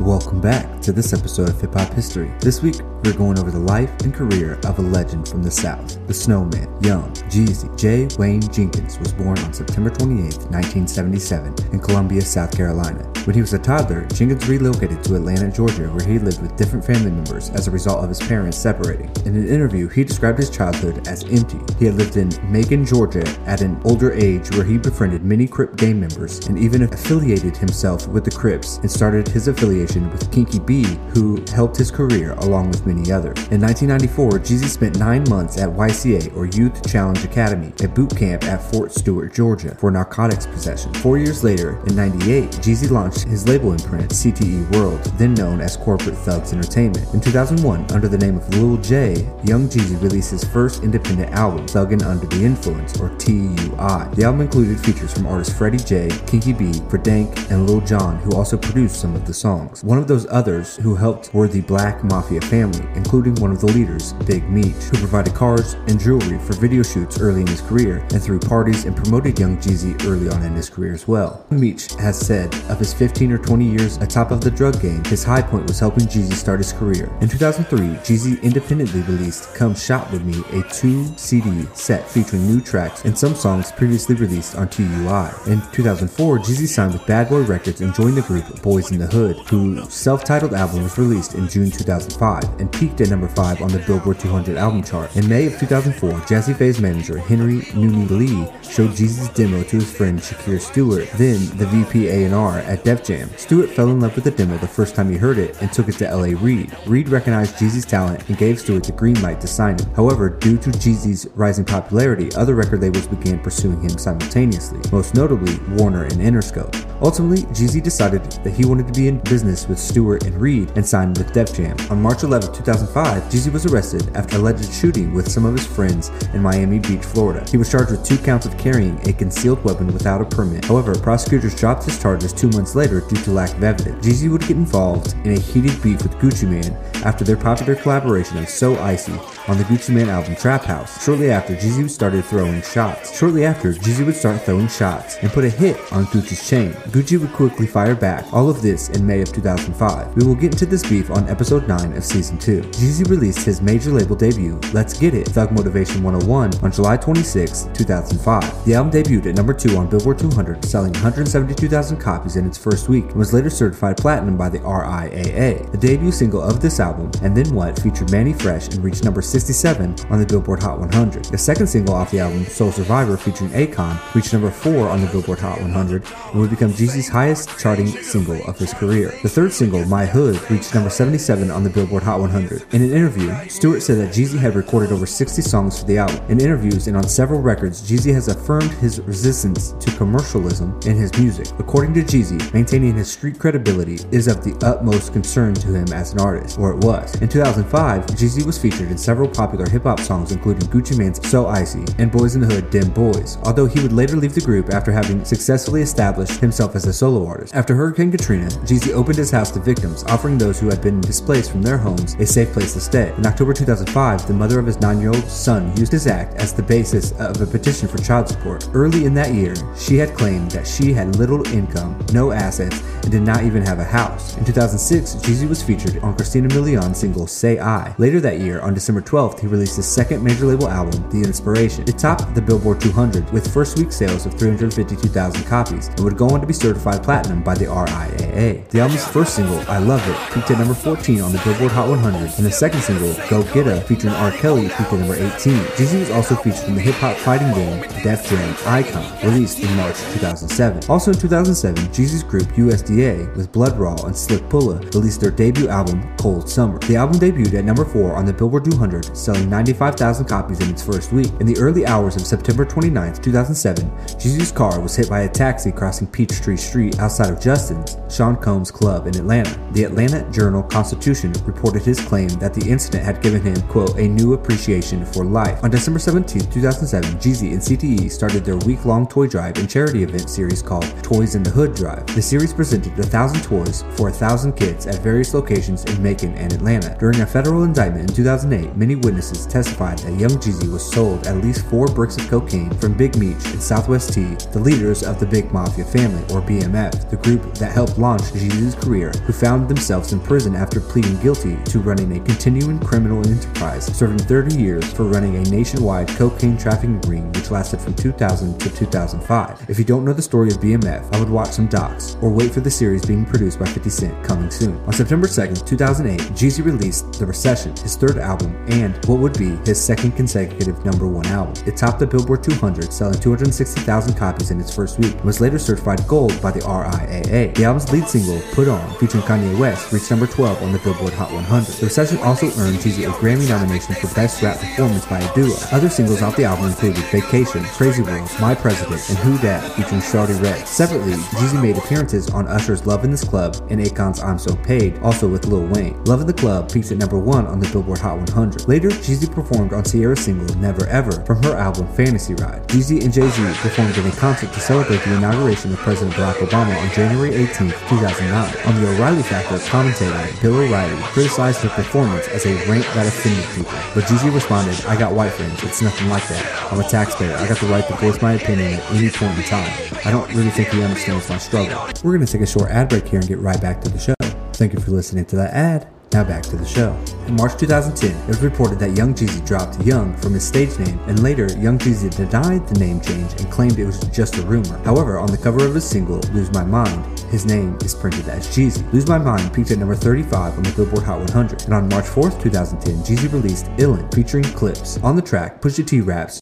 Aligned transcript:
Welcome 0.00 0.40
back 0.40 0.80
to 0.82 0.92
this 0.92 1.12
episode 1.12 1.48
of 1.48 1.60
Hip 1.60 1.74
Hop 1.74 1.92
History. 1.92 2.30
This 2.38 2.62
week, 2.62 2.76
we're 3.02 3.14
going 3.14 3.36
over 3.36 3.50
the 3.50 3.58
life 3.58 3.90
and 4.02 4.14
career 4.14 4.56
of 4.64 4.78
a 4.78 4.82
legend 4.82 5.26
from 5.26 5.42
the 5.42 5.50
South, 5.50 5.98
the 6.06 6.14
Snowman, 6.14 6.68
Young 6.80 7.10
Jeezy. 7.28 7.76
Jay 7.76 8.06
Wayne 8.16 8.40
Jenkins 8.52 8.96
was 9.00 9.12
born 9.12 9.36
on 9.40 9.52
September 9.52 9.90
28, 9.90 10.22
1977, 10.50 11.72
in 11.72 11.80
Columbia, 11.80 12.20
South 12.20 12.56
Carolina. 12.56 13.02
When 13.24 13.34
he 13.34 13.40
was 13.40 13.52
a 13.54 13.58
toddler, 13.58 14.06
Jenkins 14.06 14.48
relocated 14.48 15.02
to 15.04 15.16
Atlanta, 15.16 15.50
Georgia, 15.50 15.88
where 15.88 16.06
he 16.06 16.20
lived 16.20 16.40
with 16.42 16.56
different 16.56 16.84
family 16.84 17.10
members 17.10 17.50
as 17.50 17.66
a 17.66 17.70
result 17.70 18.02
of 18.02 18.08
his 18.08 18.20
parents 18.20 18.56
separating. 18.56 19.10
In 19.26 19.34
an 19.34 19.48
interview, 19.48 19.88
he 19.88 20.04
described 20.04 20.38
his 20.38 20.48
childhood 20.48 21.08
as 21.08 21.24
empty. 21.24 21.58
He 21.78 21.86
had 21.86 21.96
lived 21.96 22.16
in 22.16 22.30
Macon, 22.50 22.86
Georgia, 22.86 23.26
at 23.46 23.62
an 23.62 23.80
older 23.84 24.12
age 24.12 24.54
where 24.54 24.64
he 24.64 24.78
befriended 24.78 25.24
many 25.24 25.46
Crip 25.46 25.76
gang 25.76 26.00
members 26.00 26.46
and 26.46 26.56
even 26.56 26.84
affiliated 26.84 27.56
himself 27.56 28.06
with 28.08 28.24
the 28.24 28.30
Crips 28.30 28.78
and 28.78 28.90
started 28.90 29.26
his 29.26 29.48
affiliation 29.48 29.87
with 29.96 30.30
Kinky 30.30 30.58
B, 30.58 30.84
who 31.14 31.42
helped 31.52 31.76
his 31.76 31.90
career 31.90 32.32
along 32.38 32.68
with 32.68 32.86
many 32.86 33.10
others. 33.10 33.38
In 33.48 33.60
1994, 33.60 34.30
Jeezy 34.40 34.68
spent 34.68 34.98
nine 34.98 35.24
months 35.28 35.58
at 35.58 35.70
YCA 35.70 36.36
or 36.36 36.46
Youth 36.46 36.88
Challenge 36.90 37.24
Academy, 37.24 37.72
a 37.82 37.88
boot 37.88 38.14
camp 38.16 38.44
at 38.44 38.62
Fort 38.62 38.92
Stewart, 38.92 39.32
Georgia, 39.32 39.74
for 39.76 39.90
narcotics 39.90 40.46
possession. 40.46 40.92
Four 40.94 41.18
years 41.18 41.42
later, 41.42 41.80
in 41.86 41.96
98, 41.96 42.50
Jeezy 42.62 42.90
launched 42.90 43.22
his 43.22 43.48
label 43.48 43.72
imprint, 43.72 44.10
CTE 44.10 44.74
World, 44.76 45.02
then 45.16 45.34
known 45.34 45.60
as 45.60 45.76
Corporate 45.76 46.16
Thugs 46.16 46.52
Entertainment. 46.52 47.12
In 47.14 47.20
2001, 47.20 47.90
under 47.92 48.08
the 48.08 48.18
name 48.18 48.36
of 48.36 48.48
Lil 48.54 48.76
J, 48.78 49.26
Young 49.44 49.68
Jeezy 49.68 50.00
released 50.02 50.30
his 50.30 50.44
first 50.44 50.82
independent 50.82 51.32
album, 51.32 51.66
Thuggin' 51.66 52.04
Under 52.04 52.26
the 52.26 52.44
Influence, 52.44 53.00
or 53.00 53.08
TUI. 53.16 54.14
The 54.14 54.24
album 54.24 54.42
included 54.42 54.80
features 54.80 55.12
from 55.14 55.26
artists 55.26 55.56
Freddie 55.56 55.78
J, 55.78 56.08
Kinky 56.26 56.52
B, 56.52 56.66
Verdank, 56.90 57.50
and 57.50 57.68
Lil 57.68 57.80
Jon, 57.80 58.16
who 58.18 58.32
also 58.32 58.56
produced 58.56 59.00
some 59.00 59.14
of 59.14 59.26
the 59.26 59.34
songs. 59.34 59.77
One 59.82 59.98
of 59.98 60.08
those 60.08 60.26
others 60.28 60.74
who 60.76 60.96
helped 60.96 61.32
were 61.32 61.46
the 61.46 61.60
Black 61.60 62.02
Mafia 62.02 62.40
family, 62.40 62.84
including 62.96 63.36
one 63.36 63.52
of 63.52 63.60
the 63.60 63.66
leaders, 63.66 64.12
Big 64.26 64.48
Meech, 64.50 64.74
who 64.74 64.98
provided 64.98 65.34
cars 65.34 65.74
and 65.86 66.00
jewelry 66.00 66.38
for 66.40 66.54
video 66.54 66.82
shoots 66.82 67.20
early 67.20 67.42
in 67.42 67.46
his 67.46 67.60
career 67.60 67.98
and 68.10 68.20
threw 68.20 68.40
parties 68.40 68.86
and 68.86 68.96
promoted 68.96 69.38
Young 69.38 69.56
Jeezy 69.58 69.94
early 70.04 70.28
on 70.30 70.42
in 70.42 70.54
his 70.54 70.68
career 70.68 70.94
as 70.94 71.06
well. 71.06 71.46
Meech 71.50 71.92
has 71.94 72.18
said 72.18 72.52
of 72.68 72.80
his 72.80 72.92
15 72.92 73.30
or 73.30 73.38
20 73.38 73.64
years 73.64 73.96
atop 73.98 74.32
of 74.32 74.40
the 74.40 74.50
drug 74.50 74.80
game, 74.82 75.04
his 75.04 75.22
high 75.22 75.42
point 75.42 75.68
was 75.68 75.78
helping 75.78 76.06
Jeezy 76.06 76.32
start 76.32 76.58
his 76.58 76.72
career. 76.72 77.08
In 77.20 77.28
2003, 77.28 77.78
Jeezy 78.02 78.42
independently 78.42 79.02
released 79.02 79.54
Come 79.54 79.76
Shop 79.76 80.10
With 80.10 80.24
Me, 80.24 80.42
a 80.58 80.62
two 80.70 81.04
CD 81.16 81.66
set 81.74 82.08
featuring 82.08 82.46
new 82.48 82.60
tracks 82.60 83.04
and 83.04 83.16
some 83.16 83.36
songs 83.36 83.70
previously 83.70 84.16
released 84.16 84.56
on 84.56 84.68
TUI. 84.68 85.30
In 85.46 85.62
2004, 85.72 86.38
Jeezy 86.40 86.66
signed 86.66 86.94
with 86.94 87.06
Bad 87.06 87.28
Boy 87.28 87.42
Records 87.42 87.80
and 87.80 87.94
joined 87.94 88.16
the 88.16 88.22
group 88.22 88.60
Boys 88.60 88.90
in 88.90 88.98
the 88.98 89.06
Hood, 89.06 89.36
whose 89.76 89.94
self-titled 89.94 90.54
album 90.54 90.82
was 90.82 90.98
released 90.98 91.34
in 91.34 91.48
June 91.48 91.70
2005 91.70 92.60
and 92.60 92.72
peaked 92.72 93.00
at 93.00 93.10
number 93.10 93.28
5 93.28 93.62
on 93.62 93.68
the 93.68 93.78
Billboard 93.80 94.18
200 94.18 94.56
album 94.56 94.82
chart. 94.82 95.14
In 95.16 95.28
May 95.28 95.46
of 95.46 95.58
2004, 95.58 96.10
Jazze 96.20 96.56
Pha's 96.56 96.80
manager 96.80 97.18
Henry 97.18 97.60
Nooney 97.72 98.08
Lee 98.10 98.46
showed 98.62 98.90
Jeezy's 98.90 99.28
demo 99.30 99.62
to 99.64 99.76
his 99.76 99.90
friend 99.90 100.18
Shakir 100.18 100.60
Stewart, 100.60 101.08
then 101.12 101.38
the 101.58 101.66
VP 101.66 102.08
A&R 102.08 102.58
at 102.60 102.84
Def 102.84 103.04
Jam. 103.04 103.30
Stewart 103.36 103.70
fell 103.70 103.90
in 103.90 104.00
love 104.00 104.14
with 104.14 104.24
the 104.24 104.30
demo 104.30 104.56
the 104.58 104.68
first 104.68 104.94
time 104.94 105.10
he 105.10 105.16
heard 105.16 105.38
it 105.38 105.60
and 105.60 105.72
took 105.72 105.88
it 105.88 105.96
to 105.96 106.14
LA 106.14 106.38
Reid. 106.40 106.76
Reid 106.86 107.08
recognized 107.08 107.56
Jeezy's 107.56 107.86
talent 107.86 108.28
and 108.28 108.38
gave 108.38 108.60
Stewart 108.60 108.84
the 108.84 108.92
green 108.92 109.20
light 109.22 109.40
to 109.40 109.46
sign 109.46 109.78
him. 109.78 109.92
However, 109.94 110.30
due 110.30 110.58
to 110.58 110.70
Jeezy's 110.70 111.28
rising 111.34 111.64
popularity, 111.64 112.32
other 112.34 112.54
record 112.54 112.82
labels 112.82 113.06
began 113.06 113.38
pursuing 113.38 113.80
him 113.80 113.98
simultaneously, 113.98 114.80
most 114.92 115.14
notably 115.14 115.58
Warner 115.76 116.04
and 116.04 116.14
Interscope. 116.14 116.87
Ultimately, 117.00 117.42
Jeezy 117.54 117.82
decided 117.82 118.24
that 118.24 118.54
he 118.54 118.66
wanted 118.66 118.88
to 118.88 118.92
be 118.92 119.08
in 119.08 119.18
business 119.20 119.68
with 119.68 119.78
Stewart 119.78 120.24
and 120.24 120.40
Reid 120.40 120.72
and 120.76 120.84
signed 120.86 121.16
with 121.16 121.32
Def 121.32 121.54
Jam. 121.54 121.76
On 121.90 122.02
March 122.02 122.24
11, 122.24 122.52
2005, 122.52 123.22
Jeezy 123.24 123.52
was 123.52 123.66
arrested 123.66 124.10
after 124.16 124.36
alleged 124.36 124.72
shooting 124.72 125.14
with 125.14 125.30
some 125.30 125.44
of 125.44 125.54
his 125.54 125.66
friends 125.66 126.08
in 126.34 126.42
Miami 126.42 126.80
Beach, 126.80 127.04
Florida. 127.04 127.48
He 127.50 127.56
was 127.56 127.70
charged 127.70 127.92
with 127.92 128.04
two 128.04 128.18
counts 128.18 128.46
of 128.46 128.58
carrying 128.58 128.98
a 129.08 129.12
concealed 129.12 129.62
weapon 129.62 129.86
without 129.88 130.20
a 130.20 130.24
permit. 130.24 130.64
However, 130.64 130.94
prosecutors 130.98 131.54
dropped 131.54 131.84
his 131.84 132.00
charges 132.00 132.32
two 132.32 132.48
months 132.50 132.74
later 132.74 133.00
due 133.00 133.16
to 133.22 133.30
lack 133.30 133.54
of 133.54 133.62
evidence. 133.62 134.04
Jeezy 134.04 134.30
would 134.30 134.40
get 134.42 134.52
involved 134.52 135.14
in 135.24 135.36
a 135.36 135.40
heated 135.40 135.80
beef 135.82 136.02
with 136.02 136.16
Gucci 136.16 136.48
Mane 136.48 136.76
after 137.04 137.24
their 137.24 137.36
popular 137.36 137.76
collaboration 137.76 138.38
of 138.38 138.48
So 138.48 138.76
Icy 138.82 139.12
on 139.46 139.56
the 139.56 139.64
Gucci 139.64 139.94
Mane 139.94 140.08
album 140.08 140.34
Trap 140.34 140.64
House. 140.64 141.04
Shortly 141.04 141.30
after, 141.30 141.54
Jeezy 141.54 141.88
started 141.88 142.24
throwing 142.24 142.60
shots. 142.62 143.16
Shortly 143.16 143.44
after, 143.44 143.72
Jeezy 143.72 144.04
would 144.04 144.16
start 144.16 144.42
throwing 144.42 144.68
shots 144.68 145.16
and 145.22 145.30
put 145.30 145.44
a 145.44 145.50
hit 145.50 145.76
on 145.92 146.06
Gucci's 146.06 146.48
chain. 146.48 146.74
Gucci 146.88 147.20
would 147.20 147.34
quickly 147.34 147.66
fire 147.66 147.94
back. 147.94 148.24
All 148.32 148.48
of 148.48 148.62
this 148.62 148.88
in 148.88 149.06
May 149.06 149.20
of 149.20 149.30
2005. 149.30 150.16
We 150.16 150.26
will 150.26 150.34
get 150.34 150.52
into 150.52 150.64
this 150.64 150.88
beef 150.88 151.10
on 151.10 151.28
episode 151.28 151.68
9 151.68 151.92
of 151.92 152.02
season 152.02 152.38
2. 152.38 152.62
Jeezy 152.62 153.06
released 153.10 153.44
his 153.44 153.60
major 153.60 153.90
label 153.90 154.16
debut, 154.16 154.58
Let's 154.72 154.98
Get 154.98 155.12
It, 155.12 155.28
Thug 155.28 155.52
Motivation 155.52 156.02
101, 156.02 156.64
on 156.64 156.72
July 156.72 156.96
26, 156.96 157.68
2005. 157.74 158.64
The 158.64 158.74
album 158.74 158.90
debuted 158.90 159.26
at 159.26 159.34
number 159.34 159.52
2 159.52 159.76
on 159.76 159.90
Billboard 159.90 160.18
200, 160.18 160.64
selling 160.64 160.92
172,000 160.94 161.98
copies 161.98 162.36
in 162.36 162.46
its 162.46 162.56
first 162.56 162.88
week, 162.88 163.04
and 163.04 163.16
was 163.16 163.34
later 163.34 163.50
certified 163.50 163.98
platinum 163.98 164.38
by 164.38 164.48
the 164.48 164.60
RIAA. 164.60 165.70
The 165.70 165.78
debut 165.78 166.10
single 166.10 166.40
of 166.40 166.62
this 166.62 166.80
album, 166.80 167.10
And 167.22 167.36
Then 167.36 167.54
What, 167.54 167.78
featured 167.78 168.10
Mannie 168.10 168.32
Fresh 168.32 168.68
and 168.68 168.82
reached 168.82 169.04
number 169.04 169.20
67 169.20 169.94
on 170.08 170.20
the 170.20 170.26
Billboard 170.26 170.62
Hot 170.62 170.78
100. 170.80 171.26
The 171.26 171.36
second 171.36 171.66
single 171.66 171.94
off 171.94 172.10
the 172.10 172.20
album, 172.20 172.46
Soul 172.46 172.72
Survivor, 172.72 173.18
featuring 173.18 173.50
Akon, 173.50 173.98
reached 174.14 174.32
number 174.32 174.50
4 174.50 174.88
on 174.88 175.02
the 175.02 175.06
Billboard 175.08 175.40
Hot 175.40 175.60
100 175.60 176.02
and 176.32 176.40
would 176.40 176.48
become 176.48 176.77
Jeezy's 176.78 177.08
highest 177.08 177.58
charting 177.58 177.88
single 177.88 178.40
of 178.44 178.56
his 178.56 178.72
career. 178.72 179.12
The 179.24 179.28
third 179.28 179.52
single, 179.52 179.84
My 179.86 180.06
Hood, 180.06 180.48
reached 180.48 180.72
number 180.76 180.90
77 180.90 181.50
on 181.50 181.64
the 181.64 181.70
Billboard 181.70 182.04
Hot 182.04 182.20
100. 182.20 182.72
In 182.72 182.82
an 182.82 182.92
interview, 182.92 183.34
Stewart 183.48 183.82
said 183.82 183.98
that 183.98 184.14
Jeezy 184.14 184.38
had 184.38 184.54
recorded 184.54 184.92
over 184.92 185.04
60 185.04 185.42
songs 185.42 185.80
for 185.80 185.86
the 185.86 185.98
album. 185.98 186.24
In 186.30 186.40
interviews 186.40 186.86
and 186.86 186.96
on 186.96 187.02
several 187.02 187.40
records, 187.40 187.82
Jeezy 187.82 188.14
has 188.14 188.28
affirmed 188.28 188.70
his 188.74 189.00
resistance 189.00 189.72
to 189.72 189.90
commercialism 189.96 190.78
in 190.86 190.94
his 190.94 191.12
music. 191.18 191.48
According 191.58 191.94
to 191.94 192.02
Jeezy, 192.02 192.54
maintaining 192.54 192.94
his 192.94 193.10
street 193.10 193.40
credibility 193.40 193.98
is 194.12 194.28
of 194.28 194.44
the 194.44 194.56
utmost 194.64 195.12
concern 195.12 195.54
to 195.54 195.74
him 195.74 195.92
as 195.92 196.12
an 196.12 196.20
artist, 196.20 196.60
or 196.60 196.70
it 196.70 196.84
was. 196.84 197.12
In 197.20 197.28
2005, 197.28 198.06
Jeezy 198.06 198.46
was 198.46 198.56
featured 198.56 198.92
in 198.92 198.98
several 198.98 199.28
popular 199.28 199.68
hip 199.68 199.82
hop 199.82 199.98
songs, 199.98 200.30
including 200.30 200.68
Gucci 200.68 200.96
Mane's 200.96 201.28
So 201.28 201.48
Icy 201.48 201.84
and 201.98 202.12
Boys 202.12 202.36
in 202.36 202.40
the 202.40 202.46
Hood 202.46 202.70
Dem 202.70 202.92
Boyz, 202.92 203.36
although 203.44 203.66
he 203.66 203.80
would 203.80 203.92
later 203.92 204.14
leave 204.14 204.36
the 204.36 204.40
group 204.40 204.70
after 204.70 204.92
having 204.92 205.24
successfully 205.24 205.82
established 205.82 206.38
himself 206.38 206.67
as 206.74 206.86
a 206.86 206.92
solo 206.92 207.26
artist. 207.26 207.54
After 207.54 207.74
Hurricane 207.74 208.10
Katrina, 208.10 208.48
Jeezy 208.66 208.92
opened 208.92 209.18
his 209.18 209.30
house 209.30 209.50
to 209.52 209.60
victims, 209.60 210.04
offering 210.04 210.38
those 210.38 210.58
who 210.60 210.68
had 210.68 210.82
been 210.82 211.00
displaced 211.00 211.50
from 211.50 211.62
their 211.62 211.78
homes 211.78 212.14
a 212.14 212.26
safe 212.26 212.52
place 212.52 212.72
to 212.74 212.80
stay. 212.80 213.12
In 213.16 213.26
October 213.26 213.52
2005, 213.52 214.26
the 214.26 214.34
mother 214.34 214.58
of 214.58 214.66
his 214.66 214.80
nine 214.80 215.00
year 215.00 215.10
old 215.10 215.28
son 215.28 215.76
used 215.76 215.92
his 215.92 216.06
act 216.06 216.34
as 216.36 216.52
the 216.52 216.62
basis 216.62 217.12
of 217.12 217.40
a 217.40 217.46
petition 217.46 217.88
for 217.88 217.98
child 217.98 218.28
support. 218.28 218.68
Early 218.72 219.04
in 219.04 219.14
that 219.14 219.34
year, 219.34 219.54
she 219.76 219.96
had 219.96 220.16
claimed 220.16 220.50
that 220.52 220.66
she 220.66 220.92
had 220.92 221.16
little 221.16 221.46
income, 221.48 221.98
no 222.12 222.32
assets, 222.32 222.80
and 223.02 223.10
did 223.10 223.22
not 223.22 223.44
even 223.44 223.64
have 223.64 223.78
a 223.78 223.84
house. 223.84 224.36
In 224.36 224.44
2006, 224.44 225.16
Jeezy 225.16 225.48
was 225.48 225.62
featured 225.62 225.98
on 225.98 226.14
Christina 226.14 226.48
Milian's 226.48 226.98
single 226.98 227.26
Say 227.26 227.58
I. 227.58 227.94
Later 227.98 228.20
that 228.20 228.40
year, 228.40 228.60
on 228.60 228.74
December 228.74 229.00
12th, 229.00 229.40
he 229.40 229.46
released 229.46 229.76
his 229.76 229.86
second 229.86 230.22
major 230.22 230.46
label 230.46 230.68
album, 230.68 231.08
The 231.10 231.26
Inspiration. 231.26 231.84
It 231.88 231.98
topped 231.98 232.34
the 232.34 232.42
Billboard 232.42 232.80
200 232.80 233.30
with 233.32 233.52
first 233.52 233.78
week 233.78 233.92
sales 233.92 234.26
of 234.26 234.34
352,000 234.34 235.44
copies 235.44 235.88
and 235.88 236.00
would 236.00 236.16
go 236.16 236.28
on 236.28 236.40
to 236.40 236.46
be 236.46 236.52
certified 236.58 237.02
platinum 237.02 237.42
by 237.42 237.54
the 237.54 237.66
RIAA. 237.66 238.68
The 238.68 238.80
album's 238.80 239.06
first 239.06 239.36
single, 239.36 239.60
I 239.68 239.78
Love 239.78 240.06
It, 240.08 240.34
peaked 240.34 240.50
at 240.50 240.58
number 240.58 240.74
14 240.74 241.20
on 241.20 241.32
the 241.32 241.38
Billboard 241.44 241.72
Hot 241.72 241.88
100, 241.88 242.20
and 242.36 242.46
the 242.46 242.50
second 242.50 242.80
single, 242.82 243.14
Go 243.28 243.42
Getta, 243.54 243.80
featuring 243.82 244.14
R. 244.14 244.32
Kelly, 244.32 244.68
peaked 244.68 244.92
at 244.92 244.98
number 244.98 245.14
18. 245.14 245.54
Jeezy 245.76 246.00
was 246.00 246.10
also 246.10 246.34
featured 246.36 246.64
in 246.64 246.74
the 246.74 246.80
hip 246.80 246.94
hop 246.96 247.16
fighting 247.16 247.52
game 247.54 247.80
Def 248.02 248.28
Jam 248.28 248.56
Icon, 248.66 249.24
released 249.24 249.60
in 249.60 249.74
March 249.76 249.96
2007. 250.12 250.90
Also 250.90 251.12
in 251.12 251.18
2007, 251.18 251.86
Jeezy's 251.88 252.22
group 252.22 252.48
USDA 252.48 253.34
with 253.36 253.52
Blood 253.52 253.78
Raw 253.78 253.96
and 254.04 254.16
Slick 254.16 254.48
Pulla 254.48 254.78
released 254.94 255.20
their 255.20 255.30
debut 255.30 255.68
album 255.68 256.02
Cold 256.16 256.48
Summer. 256.48 256.78
The 256.80 256.96
album 256.96 257.18
debuted 257.18 257.54
at 257.54 257.64
number 257.64 257.84
4 257.84 258.14
on 258.14 258.26
the 258.26 258.32
Billboard 258.32 258.64
200, 258.64 259.16
selling 259.16 259.48
95,000 259.48 260.26
copies 260.26 260.60
in 260.60 260.70
its 260.70 260.84
first 260.84 261.12
week. 261.12 261.30
In 261.40 261.46
the 261.46 261.58
early 261.58 261.86
hours 261.86 262.16
of 262.16 262.26
September 262.26 262.64
29, 262.64 263.14
2007, 263.14 263.90
Jeezy's 264.18 264.52
car 264.52 264.80
was 264.80 264.96
hit 264.96 265.08
by 265.08 265.20
a 265.20 265.28
taxi 265.28 265.70
crossing 265.70 266.06
Peachtree 266.06 266.47
Street 266.56 266.98
outside 266.98 267.30
of 267.30 267.40
Justin's, 267.40 267.96
Sean 268.08 268.36
Combs 268.36 268.70
Club 268.70 269.06
in 269.06 269.16
Atlanta. 269.16 269.58
The 269.72 269.84
Atlanta 269.84 270.28
Journal 270.30 270.62
Constitution 270.62 271.32
reported 271.44 271.82
his 271.82 272.00
claim 272.00 272.28
that 272.40 272.54
the 272.54 272.68
incident 272.68 273.04
had 273.04 273.22
given 273.22 273.42
him, 273.42 273.60
quote, 273.68 273.96
a 273.98 274.08
new 274.08 274.34
appreciation 274.34 275.04
for 275.04 275.24
life. 275.24 275.62
On 275.62 275.70
December 275.70 275.98
17, 275.98 276.50
2007, 276.50 277.18
Jeezy 277.18 277.52
and 277.52 277.60
CTE 277.60 278.10
started 278.10 278.44
their 278.44 278.56
week-long 278.58 279.06
toy 279.06 279.26
drive 279.26 279.58
and 279.58 279.68
charity 279.68 280.02
event 280.02 280.30
series 280.30 280.62
called 280.62 280.86
Toys 281.02 281.34
in 281.34 281.42
the 281.42 281.50
Hood 281.50 281.74
Drive. 281.74 282.06
The 282.14 282.22
series 282.22 282.52
presented 282.52 282.98
a 282.98 283.02
thousand 283.02 283.42
toys 283.42 283.84
for 283.96 284.08
a 284.08 284.12
thousand 284.12 284.54
kids 284.54 284.86
at 284.86 285.02
various 285.02 285.34
locations 285.34 285.84
in 285.84 286.02
Macon 286.02 286.34
and 286.34 286.52
Atlanta. 286.52 286.96
During 286.98 287.20
a 287.20 287.26
federal 287.26 287.64
indictment 287.64 288.08
in 288.08 288.16
2008, 288.16 288.76
many 288.76 288.94
witnesses 288.94 289.46
testified 289.46 289.98
that 290.00 290.18
young 290.18 290.30
Jeezy 290.30 290.70
was 290.72 290.90
sold 290.90 291.26
at 291.26 291.36
least 291.38 291.66
four 291.66 291.86
bricks 291.86 292.16
of 292.16 292.28
cocaine 292.28 292.70
from 292.78 292.94
Big 292.94 293.16
Meech 293.16 293.44
and 293.46 293.62
Southwest 293.62 294.12
T, 294.12 294.24
the 294.52 294.58
leaders 294.58 295.02
of 295.02 295.20
the 295.20 295.26
Big 295.26 295.52
Mafia 295.52 295.84
family. 295.84 296.22
Or 296.32 296.42
BMF, 296.42 297.10
the 297.10 297.16
group 297.16 297.54
that 297.54 297.72
helped 297.72 297.98
launch 297.98 298.22
Jeezy's 298.22 298.74
career, 298.74 299.10
who 299.26 299.32
found 299.32 299.68
themselves 299.68 300.12
in 300.12 300.20
prison 300.20 300.54
after 300.54 300.80
pleading 300.80 301.18
guilty 301.20 301.56
to 301.64 301.80
running 301.80 302.16
a 302.16 302.24
continuing 302.24 302.78
criminal 302.78 303.26
enterprise, 303.26 303.86
serving 303.96 304.18
30 304.18 304.56
years 304.56 304.92
for 304.92 305.04
running 305.04 305.36
a 305.36 305.50
nationwide 305.50 306.08
cocaine 306.08 306.58
trafficking 306.58 307.00
ring 307.02 307.32
which 307.32 307.50
lasted 307.50 307.80
from 307.80 307.94
2000 307.94 308.58
to 308.60 308.70
2005. 308.70 309.70
If 309.70 309.78
you 309.78 309.84
don't 309.84 310.04
know 310.04 310.12
the 310.12 310.22
story 310.22 310.48
of 310.50 310.58
BMF, 310.58 311.14
I 311.14 311.18
would 311.18 311.30
watch 311.30 311.50
some 311.50 311.66
docs 311.66 312.16
or 312.20 312.30
wait 312.30 312.52
for 312.52 312.60
the 312.60 312.70
series 312.70 313.04
being 313.04 313.24
produced 313.24 313.58
by 313.58 313.66
50 313.66 313.90
Cent 313.90 314.24
coming 314.24 314.50
soon. 314.50 314.76
On 314.86 314.92
September 314.92 315.26
2nd, 315.26 315.66
2008, 315.66 316.20
Jeezy 316.32 316.64
released 316.64 317.12
The 317.14 317.26
Recession, 317.26 317.74
his 317.76 317.96
third 317.96 318.18
album, 318.18 318.56
and 318.68 318.94
what 319.06 319.20
would 319.20 319.38
be 319.38 319.56
his 319.64 319.82
second 319.82 320.12
consecutive 320.12 320.84
number 320.84 321.06
one 321.06 321.26
album. 321.26 321.54
It 321.66 321.76
topped 321.76 322.00
the 322.00 322.06
Billboard 322.06 322.42
200, 322.42 322.92
selling 322.92 323.18
260,000 323.18 324.14
copies 324.14 324.50
in 324.50 324.60
its 324.60 324.74
first 324.74 324.98
week, 324.98 325.14
and 325.14 325.24
was 325.24 325.40
later 325.40 325.58
certified 325.58 326.06
gold 326.06 326.17
by 326.26 326.50
the 326.50 326.60
RIAA. 326.60 327.54
The 327.54 327.64
album's 327.64 327.92
lead 327.92 328.08
single, 328.08 328.40
Put 328.52 328.66
On, 328.66 328.94
featuring 328.96 329.22
Kanye 329.22 329.56
West, 329.56 329.92
reached 329.92 330.10
number 330.10 330.26
12 330.26 330.62
on 330.62 330.72
the 330.72 330.80
Billboard 330.80 331.12
Hot 331.12 331.30
100. 331.32 331.66
The 331.76 331.88
session 331.88 332.18
also 332.18 332.46
earned 332.58 332.78
Jeezy 332.78 333.06
a 333.06 333.12
Grammy 333.12 333.48
nomination 333.48 333.94
for 333.94 334.12
Best 334.14 334.42
Rap 334.42 334.58
Performance 334.58 335.06
by 335.06 335.20
a 335.20 335.34
Duo. 335.34 335.54
Other 335.70 335.88
singles 335.88 336.20
off 336.20 336.34
the 336.34 336.44
album 336.44 336.66
included 336.66 337.04
Vacation, 337.04 337.62
Crazy 337.64 338.02
World, 338.02 338.28
My 338.40 338.54
President, 338.54 339.08
and 339.08 339.18
Who 339.18 339.38
Dat, 339.38 339.60
featuring 339.74 340.00
Shawty 340.00 340.42
Redd. 340.42 340.66
Separately, 340.66 341.12
Jeezy 341.12 341.62
made 341.62 341.78
appearances 341.78 342.30
on 342.30 342.48
Usher's 342.48 342.84
Love 342.84 343.04
in 343.04 343.12
This 343.12 343.22
Club 343.22 343.56
and 343.70 343.80
Akon's 343.80 344.20
I'm 344.20 344.38
So 344.38 344.56
Paid, 344.56 344.98
also 344.98 345.28
with 345.28 345.46
Lil 345.46 345.66
Wayne. 345.66 346.02
Love 346.04 346.20
in 346.20 346.26
the 346.26 346.32
Club 346.32 346.72
peaked 346.72 346.90
at 346.90 346.98
number 346.98 347.18
1 347.18 347.46
on 347.46 347.60
the 347.60 347.68
Billboard 347.68 347.98
Hot 347.98 348.16
100. 348.16 348.66
Later, 348.66 348.88
Jeezy 348.88 349.30
performed 349.32 349.72
on 349.72 349.84
Ciara's 349.84 350.20
single 350.20 350.52
Never 350.56 350.84
Ever 350.86 351.12
from 351.24 351.42
her 351.44 351.54
album 351.54 351.86
Fantasy 351.94 352.34
Ride. 352.34 352.66
Jeezy 352.68 353.04
and 353.04 353.12
Jay-Z 353.12 353.42
performed 353.60 353.96
in 353.96 354.06
a 354.06 354.10
concert 354.12 354.52
to 354.52 354.60
celebrate 354.60 354.98
the 355.02 355.14
inauguration 355.16 355.72
of 355.72 355.78
President 355.78 356.07
Barack 356.10 356.36
Obama 356.36 356.76
on 356.82 356.90
January 356.92 357.34
18, 357.34 357.70
2009. 357.70 358.66
On 358.66 358.80
the 358.80 358.88
O'Reilly 358.94 359.22
Factor, 359.22 359.58
commentator 359.68 360.40
Bill 360.40 360.56
O'Reilly 360.56 361.02
criticized 361.02 361.60
her 361.60 361.68
performance 361.68 362.28
as 362.28 362.46
a 362.46 362.54
rant 362.70 362.84
that 362.94 363.06
offended 363.06 363.44
people, 363.54 363.72
but 363.94 364.04
Jeezy 364.04 364.32
responded, 364.32 364.74
I 364.86 364.96
got 364.96 365.12
white 365.12 365.32
friends, 365.32 365.62
it's 365.64 365.82
nothing 365.82 366.08
like 366.08 366.26
that. 366.28 366.72
I'm 366.72 366.80
a 366.80 366.88
taxpayer, 366.88 367.36
I 367.36 367.48
got 367.48 367.58
the 367.58 367.66
right 367.66 367.86
to 367.86 367.94
voice 367.94 368.20
my 368.22 368.32
opinion 368.32 368.74
at 368.74 368.90
any 368.92 369.10
point 369.10 369.36
in 369.36 369.44
time. 369.44 369.70
I 370.04 370.10
don't 370.10 370.28
really 370.34 370.50
think 370.50 370.68
he 370.68 370.82
understands 370.82 371.28
my 371.28 371.38
struggle. 371.38 371.76
We're 372.04 372.16
going 372.16 372.26
to 372.26 372.32
take 372.32 372.42
a 372.42 372.46
short 372.46 372.70
ad 372.70 372.88
break 372.88 373.06
here 373.06 373.20
and 373.20 373.28
get 373.28 373.38
right 373.38 373.60
back 373.60 373.80
to 373.82 373.88
the 373.90 373.98
show. 373.98 374.14
Thank 374.52 374.72
you 374.72 374.80
for 374.80 374.90
listening 374.90 375.24
to 375.26 375.36
that 375.36 375.52
ad. 375.52 375.97
Now 376.12 376.24
back 376.24 376.42
to 376.44 376.56
the 376.56 376.66
show. 376.66 376.96
In 377.26 377.36
March 377.36 377.58
2010, 377.58 378.10
it 378.10 378.28
was 378.28 378.40
reported 378.40 378.78
that 378.78 378.96
Young 378.96 379.14
Jeezy 379.14 379.46
dropped 379.46 379.80
Young 379.84 380.16
from 380.16 380.32
his 380.32 380.46
stage 380.46 380.78
name, 380.78 380.98
and 381.06 381.22
later 381.22 381.46
Young 381.58 381.78
Jeezy 381.78 382.14
denied 382.14 382.66
the 382.66 382.78
name 382.78 383.00
change 383.00 383.32
and 383.38 383.50
claimed 383.50 383.78
it 383.78 383.84
was 383.84 384.00
just 384.08 384.38
a 384.38 384.42
rumor. 384.42 384.78
However, 384.84 385.18
on 385.18 385.30
the 385.30 385.36
cover 385.36 385.66
of 385.66 385.74
his 385.74 385.84
single, 385.84 386.18
Lose 386.32 386.50
My 386.52 386.64
Mind, 386.64 387.04
his 387.28 387.44
name 387.44 387.76
is 387.82 387.94
printed 387.94 388.26
as 388.28 388.46
Jeezy. 388.48 388.90
Lose 388.92 389.06
My 389.06 389.18
Mind 389.18 389.52
peaked 389.52 389.70
at 389.70 389.78
number 389.78 389.94
35 389.94 390.56
on 390.56 390.62
the 390.62 390.72
Billboard 390.72 391.04
Hot 391.04 391.18
100, 391.18 391.64
and 391.64 391.74
on 391.74 391.88
March 391.88 392.06
4th, 392.06 392.40
2010, 392.42 392.94
Jeezy 393.04 393.30
released 393.30 393.66
Illin, 393.76 394.12
featuring 394.14 394.44
Clipse. 394.44 394.96
On 395.02 395.14
the 395.14 395.22
track, 395.22 395.60
Pusha 395.60 395.86
T 395.86 396.00
raps, 396.00 396.40